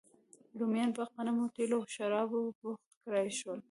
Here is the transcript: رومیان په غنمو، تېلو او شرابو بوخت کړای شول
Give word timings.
رومیان 0.59 0.89
په 0.97 1.01
غنمو، 1.11 1.45
تېلو 1.55 1.75
او 1.79 1.91
شرابو 1.93 2.39
بوخت 2.59 2.89
کړای 3.03 3.27
شول 3.39 3.59